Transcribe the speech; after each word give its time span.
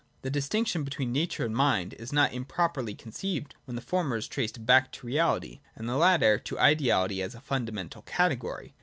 The 0.23 0.31
distinction 0.31 0.83
between 0.83 1.11
Nature 1.11 1.45
and 1.45 1.55
Mind 1.55 1.93
is 1.93 2.11
not 2.11 2.33
improperly 2.33 2.95
conceived, 2.95 3.53
when 3.65 3.75
the 3.75 3.83
former 3.83 4.15
is 4.15 4.27
traced 4.27 4.65
back 4.65 4.91
to 4.93 5.05
reality, 5.05 5.59
and 5.75 5.87
the 5.87 5.95
latter 5.95 6.39
to 6.39 6.57
ideality 6.59 7.21
as 7.21 7.35
a 7.35 7.39
fundamental 7.39 8.01
category. 8.01 8.73